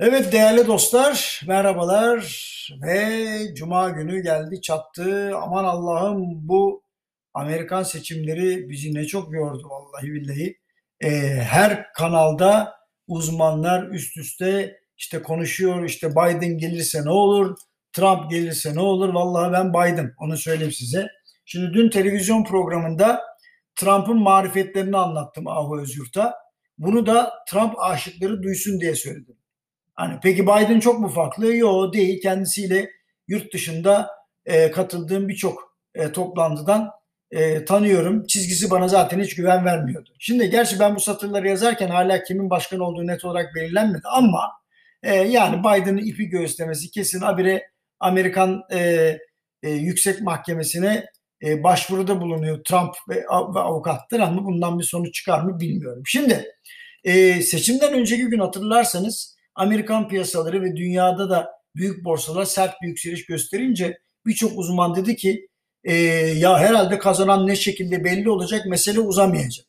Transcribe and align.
Evet 0.00 0.32
değerli 0.32 0.66
dostlar, 0.66 1.42
merhabalar 1.46 2.18
ve 2.82 3.38
Cuma 3.54 3.90
günü 3.90 4.22
geldi 4.22 4.60
çattı. 4.60 5.36
Aman 5.36 5.64
Allah'ım 5.64 6.48
bu 6.48 6.82
Amerikan 7.34 7.82
seçimleri 7.82 8.68
bizi 8.68 8.94
ne 8.94 9.04
çok 9.04 9.32
yordu 9.32 9.68
vallahi 9.70 10.12
billahi. 10.12 10.58
Ee, 11.00 11.08
her 11.42 11.92
kanalda 11.92 12.74
uzmanlar 13.06 13.88
üst 13.88 14.16
üste 14.16 14.80
işte 14.96 15.22
konuşuyor 15.22 15.84
işte 15.84 16.10
Biden 16.10 16.58
gelirse 16.58 17.04
ne 17.04 17.10
olur, 17.10 17.56
Trump 17.92 18.30
gelirse 18.30 18.74
ne 18.74 18.80
olur. 18.80 19.14
Vallahi 19.14 19.52
ben 19.52 19.72
Biden 19.72 20.14
onu 20.18 20.36
söyleyeyim 20.36 20.72
size. 20.72 21.08
Şimdi 21.44 21.74
dün 21.74 21.90
televizyon 21.90 22.44
programında 22.44 23.22
Trump'ın 23.74 24.18
marifetlerini 24.18 24.96
anlattım 24.96 25.48
Ahu 25.48 25.80
Özyurt'a. 25.80 26.34
Bunu 26.78 27.06
da 27.06 27.32
Trump 27.48 27.74
aşıkları 27.78 28.42
duysun 28.42 28.80
diye 28.80 28.94
söyledim. 28.94 29.36
Hani 29.96 30.18
peki 30.22 30.42
Biden 30.42 30.80
çok 30.80 31.00
mu 31.00 31.08
farklı? 31.08 31.56
Yok 31.56 31.94
değil. 31.94 32.20
Kendisiyle 32.22 32.90
yurt 33.28 33.52
dışında 33.52 34.10
e, 34.46 34.70
katıldığım 34.70 35.28
birçok 35.28 35.76
e, 35.94 36.12
toplantıdan 36.12 36.90
e, 37.30 37.64
tanıyorum. 37.64 38.26
Çizgisi 38.26 38.70
bana 38.70 38.88
zaten 38.88 39.20
hiç 39.20 39.34
güven 39.34 39.64
vermiyordu. 39.64 40.10
Şimdi 40.18 40.50
gerçi 40.50 40.80
ben 40.80 40.96
bu 40.96 41.00
satırları 41.00 41.48
yazarken 41.48 41.88
hala 41.88 42.22
kimin 42.22 42.50
başkan 42.50 42.80
olduğu 42.80 43.06
net 43.06 43.24
olarak 43.24 43.54
belirlenmedi 43.54 44.02
ama 44.04 44.52
e, 45.02 45.14
yani 45.14 45.60
Biden'ın 45.60 46.06
ipi 46.06 46.28
göğüslemesi 46.28 46.90
kesin 46.90 47.20
abire 47.20 47.70
Amerikan 48.00 48.62
e, 48.72 48.78
e, 49.62 49.70
Yüksek 49.70 50.20
Mahkemesi'ne 50.20 51.06
e, 51.44 51.62
başvuruda 51.62 52.20
bulunuyor 52.20 52.64
Trump 52.64 52.94
ve, 53.08 53.14
ve 53.54 53.60
avukatlar 53.60 54.20
ama 54.20 54.44
bundan 54.44 54.78
bir 54.78 54.84
sonuç 54.84 55.14
çıkar 55.14 55.40
mı 55.40 55.60
bilmiyorum. 55.60 56.02
Şimdi 56.06 56.44
e, 57.04 57.42
seçimden 57.42 57.92
önceki 57.92 58.26
gün 58.26 58.38
hatırlarsanız 58.38 59.35
Amerikan 59.56 60.08
piyasaları 60.08 60.62
ve 60.62 60.76
dünyada 60.76 61.30
da 61.30 61.52
büyük 61.76 62.04
borsalar 62.04 62.44
sert 62.44 62.82
bir 62.82 62.88
yükseliş 62.88 63.26
gösterince 63.26 63.98
birçok 64.26 64.58
uzman 64.58 64.94
dedi 64.94 65.16
ki 65.16 65.48
e, 65.84 65.94
ya 66.36 66.58
herhalde 66.58 66.98
kazanan 66.98 67.46
ne 67.46 67.56
şekilde 67.56 68.04
belli 68.04 68.30
olacak 68.30 68.66
mesele 68.66 69.00
uzamayacak. 69.00 69.66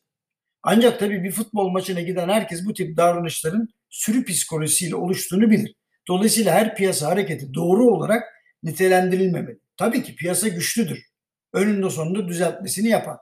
Ancak 0.62 1.00
tabii 1.00 1.24
bir 1.24 1.30
futbol 1.30 1.68
maçına 1.68 2.00
giden 2.00 2.28
herkes 2.28 2.66
bu 2.66 2.74
tip 2.74 2.96
davranışların 2.96 3.68
sürü 3.90 4.24
psikolojisiyle 4.24 4.96
oluştuğunu 4.96 5.50
bilir. 5.50 5.74
Dolayısıyla 6.08 6.54
her 6.54 6.76
piyasa 6.76 7.06
hareketi 7.06 7.54
doğru 7.54 7.84
olarak 7.84 8.22
nitelendirilmemeli. 8.62 9.58
Tabii 9.76 10.02
ki 10.02 10.16
piyasa 10.16 10.48
güçlüdür. 10.48 11.04
Önünde 11.52 11.90
sonunda 11.90 12.28
düzeltmesini 12.28 12.88
yapar. 12.88 13.16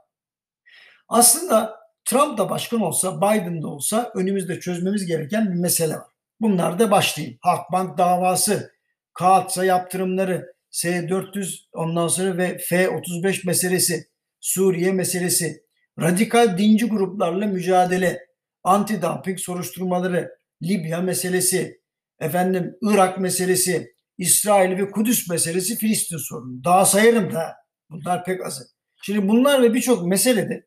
Aslında 1.08 1.76
Trump 2.04 2.38
da 2.38 2.50
başkan 2.50 2.80
olsa, 2.80 3.16
Biden 3.16 3.62
de 3.62 3.66
olsa 3.66 4.12
önümüzde 4.14 4.60
çözmemiz 4.60 5.06
gereken 5.06 5.52
bir 5.52 5.60
mesele 5.60 5.94
var. 5.94 6.15
Bunlar 6.40 6.78
da 6.78 6.90
başlayayım. 6.90 7.38
Halkbank 7.40 7.98
davası, 7.98 8.72
kağıtsa 9.14 9.64
yaptırımları, 9.64 10.54
S-400 10.70 11.64
ondan 11.72 12.08
sonra 12.08 12.36
ve 12.36 12.58
F-35 12.58 13.46
meselesi, 13.46 14.06
Suriye 14.40 14.92
meselesi, 14.92 15.62
radikal 16.00 16.58
dinci 16.58 16.86
gruplarla 16.86 17.46
mücadele, 17.46 18.26
anti-dumping 18.64 19.38
soruşturmaları, 19.38 20.38
Libya 20.62 21.00
meselesi, 21.00 21.80
efendim 22.20 22.76
Irak 22.82 23.20
meselesi, 23.20 23.94
İsrail 24.18 24.78
ve 24.78 24.90
Kudüs 24.90 25.28
meselesi, 25.28 25.76
Filistin 25.76 26.16
sorunu. 26.16 26.64
Daha 26.64 26.84
sayarım 26.84 27.32
da 27.32 27.56
bunlar 27.90 28.24
pek 28.24 28.46
azı. 28.46 28.64
Şimdi 29.02 29.28
bunlar 29.28 29.62
ve 29.62 29.74
birçok 29.74 30.06
meselede 30.06 30.66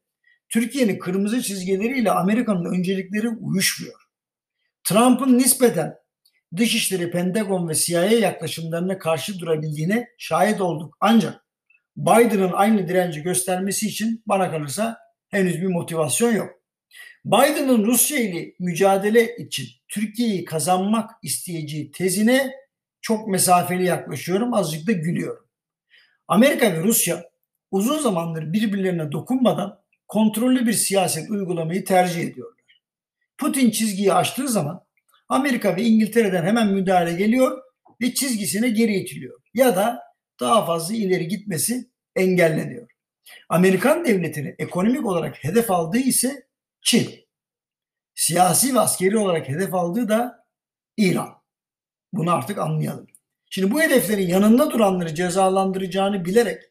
Türkiye'nin 0.49 0.99
kırmızı 0.99 1.41
çizgileriyle 1.41 2.11
Amerika'nın 2.11 2.79
öncelikleri 2.79 3.29
uyuşmuyor. 3.29 4.08
Trump'ın 4.89 5.37
nispeten 5.37 5.95
Dışişleri, 6.57 7.11
Pentagon 7.11 7.69
ve 7.69 7.75
CIA 7.75 8.03
yaklaşımlarına 8.03 8.97
karşı 8.97 9.39
durabildiğine 9.39 10.07
şahit 10.17 10.61
olduk. 10.61 10.97
Ancak 10.99 11.45
Biden'ın 11.97 12.51
aynı 12.53 12.87
direnci 12.87 13.21
göstermesi 13.21 13.87
için 13.87 14.23
bana 14.25 14.51
kalırsa 14.51 14.97
henüz 15.27 15.61
bir 15.61 15.67
motivasyon 15.67 16.33
yok. 16.33 16.49
Biden'ın 17.25 17.85
Rusya 17.85 18.19
ile 18.19 18.53
mücadele 18.59 19.35
için 19.37 19.67
Türkiye'yi 19.87 20.45
kazanmak 20.45 21.11
isteyeceği 21.23 21.91
tezine 21.91 22.51
çok 23.01 23.27
mesafeli 23.27 23.85
yaklaşıyorum, 23.85 24.53
azıcık 24.53 24.87
da 24.87 24.91
gülüyorum. 24.91 25.45
Amerika 26.27 26.73
ve 26.73 26.83
Rusya 26.83 27.23
uzun 27.71 27.99
zamandır 27.99 28.53
birbirlerine 28.53 29.11
dokunmadan 29.11 29.79
kontrollü 30.07 30.67
bir 30.67 30.73
siyaset 30.73 31.29
uygulamayı 31.29 31.85
tercih 31.85 32.21
ediyorlar. 32.21 32.58
Putin 33.39 33.71
çizgiyi 33.71 34.13
aştığı 34.13 34.47
zaman 34.49 34.85
Amerika 35.29 35.75
ve 35.75 35.83
İngiltere'den 35.83 36.43
hemen 36.43 36.67
müdahale 36.67 37.13
geliyor 37.13 37.61
ve 38.01 38.13
çizgisine 38.13 38.69
geri 38.69 38.95
itiliyor. 38.95 39.41
Ya 39.53 39.75
da 39.75 40.03
daha 40.39 40.65
fazla 40.65 40.95
ileri 40.95 41.27
gitmesi 41.27 41.89
engelleniyor. 42.15 42.89
Amerikan 43.49 44.05
devletini 44.05 44.55
ekonomik 44.59 45.05
olarak 45.05 45.43
hedef 45.43 45.71
aldığı 45.71 45.97
ise 45.97 46.47
Çin. 46.81 47.29
Siyasi 48.15 48.75
ve 48.75 48.79
askeri 48.79 49.17
olarak 49.17 49.49
hedef 49.49 49.73
aldığı 49.73 50.09
da 50.09 50.45
İran. 50.97 51.29
Bunu 52.13 52.33
artık 52.33 52.57
anlayalım. 52.57 53.07
Şimdi 53.49 53.71
bu 53.71 53.81
hedeflerin 53.81 54.27
yanında 54.27 54.71
duranları 54.71 55.15
cezalandıracağını 55.15 56.25
bilerek 56.25 56.63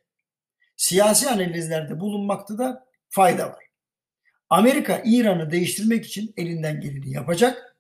siyasi 0.77 1.31
analizlerde 1.31 2.01
bulunmakta 2.01 2.59
da 2.59 2.87
fayda 3.09 3.47
var. 3.47 3.68
Amerika 4.51 5.03
İran'ı 5.05 5.51
değiştirmek 5.51 6.07
için 6.07 6.35
elinden 6.37 6.81
geleni 6.81 7.11
yapacak. 7.11 7.77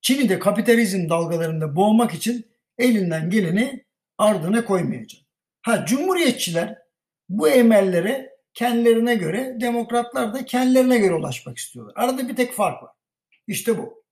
Çin'i 0.00 0.28
de 0.28 0.38
kapitalizm 0.38 1.08
dalgalarında 1.08 1.76
boğmak 1.76 2.14
için 2.14 2.46
elinden 2.78 3.30
geleni 3.30 3.84
ardına 4.18 4.64
koymayacak. 4.64 5.22
Ha 5.62 5.86
cumhuriyetçiler 5.86 6.78
bu 7.28 7.48
emellere 7.48 8.32
kendilerine 8.54 9.14
göre, 9.14 9.56
demokratlar 9.60 10.34
da 10.34 10.44
kendilerine 10.44 10.98
göre 10.98 11.14
ulaşmak 11.14 11.58
istiyorlar. 11.58 11.94
Arada 11.96 12.28
bir 12.28 12.36
tek 12.36 12.52
fark 12.52 12.82
var. 12.82 12.90
İşte 13.46 13.78
bu. 13.78 14.04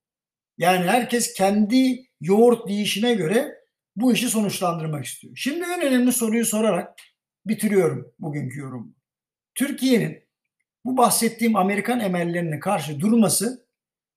Yani 0.59 0.84
herkes 0.84 1.32
kendi 1.32 2.06
yoğurt 2.20 2.69
deyişine 2.69 3.15
göre 3.15 3.60
bu 3.97 4.12
işi 4.12 4.28
sonuçlandırmak 4.28 5.04
istiyor. 5.04 5.37
Şimdi 5.37 5.65
en 5.65 5.82
önemli 5.82 6.12
soruyu 6.12 6.44
sorarak 6.44 6.99
bitiriyorum 7.47 8.12
bugünkü 8.19 8.60
yorumu. 8.60 8.94
Türkiye'nin 9.54 10.30
bu 10.85 10.97
bahsettiğim 10.97 11.57
Amerikan 11.57 12.01
emellerine 12.01 12.61
karşı 12.61 13.01
durması 13.01 13.67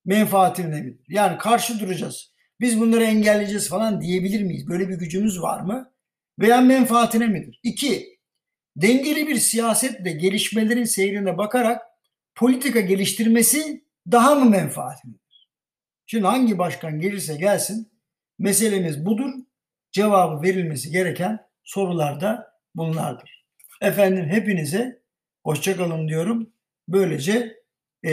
menfaatine 0.06 0.82
midir? 0.82 1.06
Yani 1.08 1.38
karşı 1.38 1.80
duracağız. 1.80 2.34
Biz 2.60 2.80
bunları 2.80 3.04
engelleyeceğiz 3.04 3.70
falan 3.70 4.02
diyebilir 4.02 4.44
miyiz? 4.44 4.68
Böyle 4.68 4.90
bir 4.90 4.96
gücümüz 4.96 5.42
var 5.42 5.62
mı? 5.62 5.94
Veya 6.40 6.62
menfaatine 6.62 7.28
midir? 7.28 7.60
İki, 7.64 8.20
dengeli 8.76 9.28
bir 9.28 9.36
siyasetle 9.36 10.12
gelişmelerin 10.12 10.84
seyrine 10.84 11.38
bakarak 11.38 11.82
politika 12.36 12.80
geliştirmesi 12.80 13.86
daha 14.12 14.36
mı 14.36 14.50
menfaatlidir? 14.50 15.50
Şimdi 16.06 16.28
hangi 16.28 16.58
başkan 16.58 17.00
gelirse 17.00 17.36
gelsin 17.36 17.92
meselemiz 18.40 19.06
budur. 19.06 19.32
Cevabı 19.92 20.42
verilmesi 20.42 20.92
gereken 20.92 21.40
sorular 21.64 22.22
da 22.22 22.54
bunlardır. 22.76 23.46
Efendim 23.82 24.26
hepinize 24.30 25.03
hoşçakalın 25.44 26.08
diyorum. 26.08 26.54
Böylece 26.88 27.64
e, 28.04 28.12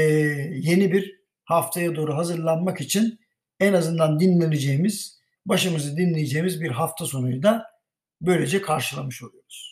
yeni 0.55 0.93
bir 0.93 1.21
haftaya 1.45 1.97
doğru 1.97 2.17
hazırlanmak 2.17 2.81
için 2.81 3.21
en 3.61 3.73
azından 3.73 4.21
dinleneceğimiz, 4.21 5.21
başımızı 5.47 5.97
dinleyeceğimiz 5.97 6.61
bir 6.61 6.71
hafta 6.71 7.07
sonuyla 7.07 7.67
böylece 8.21 8.63
karşılamış 8.63 9.23
oluyoruz. 9.23 9.70